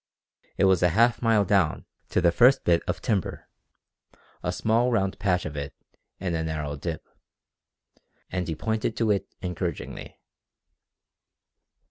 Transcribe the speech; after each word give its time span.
It 0.57 0.63
was 0.63 0.81
a 0.81 0.89
half 0.97 1.21
mile 1.21 1.45
down 1.45 1.85
to 2.09 2.21
the 2.21 2.31
first 2.31 2.63
bit 2.63 2.81
of 2.87 3.03
timber 3.03 3.47
a 4.41 4.51
small 4.51 4.91
round 4.91 5.19
patch 5.19 5.45
of 5.45 5.55
it 5.55 5.75
in 6.19 6.33
a 6.33 6.43
narrow 6.43 6.75
dip 6.75 7.07
and 8.31 8.47
he 8.47 8.55
pointed 8.55 8.97
to 8.97 9.11
it 9.11 9.27
encouragingly. 9.43 10.17